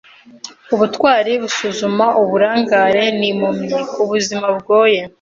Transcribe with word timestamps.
Ubutwari 0.73 1.31
busuzuma; 1.41 2.05
uburangare 2.21 3.03
ni 3.17 3.27
impumyi. 3.31 3.77
Ubuzima 4.03 4.45
bugoye. 4.55 4.99